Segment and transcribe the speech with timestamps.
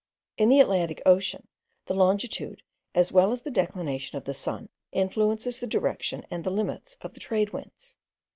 [0.35, 1.47] In the Atlantic Ocean,
[1.85, 2.63] the longitude,
[2.95, 7.19] as well as the declination of the sun, influences the direction and limits of the
[7.19, 7.97] trade winds.